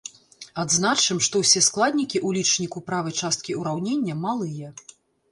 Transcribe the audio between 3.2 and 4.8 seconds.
часткі ўраўнення малыя.